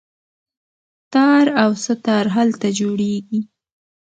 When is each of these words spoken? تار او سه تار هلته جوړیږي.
تار 1.13 1.45
او 1.63 1.71
سه 1.83 1.93
تار 2.05 2.25
هلته 2.35 2.67
جوړیږي. 2.79 3.39